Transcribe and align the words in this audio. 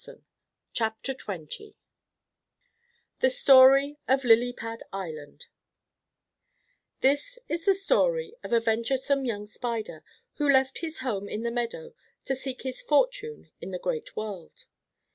THE 0.03 1.73
STORY 3.29 3.99
OF 4.07 4.25
LILY 4.25 4.51
PAD 4.53 4.81
ISLAND 4.91 5.45
This 7.01 7.37
is 7.47 7.65
the 7.65 7.75
story 7.75 8.33
of 8.43 8.51
a 8.51 8.59
venturesome 8.59 9.25
young 9.25 9.45
Spider, 9.45 10.03
who 10.37 10.51
left 10.51 10.79
his 10.79 11.01
home 11.05 11.29
in 11.29 11.43
the 11.43 11.51
meadow 11.51 11.93
to 12.25 12.35
seek 12.35 12.63
his 12.63 12.81
fortune 12.81 13.51
in 13.61 13.69
the 13.69 13.77
great 13.77 14.15
world. 14.15 14.65